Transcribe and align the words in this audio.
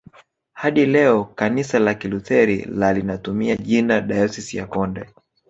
Hadi 0.53 0.85
leo 0.85 1.25
kanisa 1.25 1.79
la 1.79 1.93
Kilutheri 1.93 2.65
la 2.65 2.93
linatumia 2.93 3.55
jina 3.55 4.01
dayosisi 4.01 4.57
ya 4.57 4.67
Konde 4.67 5.07